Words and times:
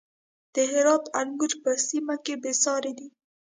د 0.53 0.55
هرات 0.71 1.05
انګور 1.21 1.53
په 1.63 1.71
سیمه 1.87 2.15
کې 2.25 2.33
بې 2.41 2.53
ساري 2.63 2.93
دي. 2.99 3.07